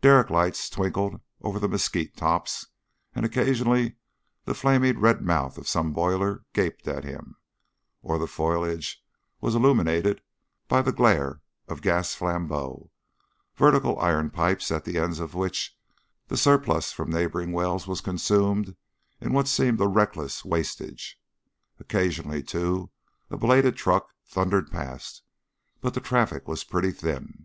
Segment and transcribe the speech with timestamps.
[0.00, 2.68] Derrick lights twinkled over the mesquite tops,
[3.14, 3.96] and occasionally
[4.46, 7.36] the flaming red mouth of some boiler gaped at him,
[8.00, 9.04] or the foliage
[9.42, 10.22] was illuminated
[10.68, 12.90] by the glare of gas flambeaux
[13.56, 15.76] vertical iron pipes at the ends of which
[16.28, 18.76] the surplus from neighboring wells was consumed
[19.20, 21.20] in what seemed a reckless wastage.
[21.78, 22.90] Occasionally, too,
[23.28, 25.22] a belated truck thundered past,
[25.82, 27.44] but the traffic was pretty thin.